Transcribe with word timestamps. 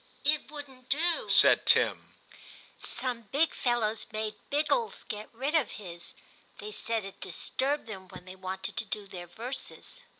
''It 0.25 0.49
wouldn't 0.49 0.89
do/ 0.89 1.29
said 1.29 1.63
Tim; 1.67 2.15
'some 2.79 3.29
big 3.31 3.53
fellows 3.53 4.07
made 4.11 4.33
Biggies 4.49 5.07
get 5.07 5.29
rid 5.31 5.53
of 5.53 5.73
his; 5.73 6.15
they 6.57 6.71
said 6.71 7.05
it 7.05 7.21
disturbed 7.21 7.85
them 7.85 8.07
when 8.07 8.25
they 8.25 8.35
wanted 8.35 8.75
to 8.77 8.85
do 8.85 9.05
their 9.05 9.27
verses.' 9.27 10.01